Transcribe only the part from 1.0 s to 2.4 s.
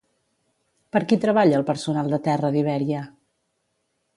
qui treballa el personal de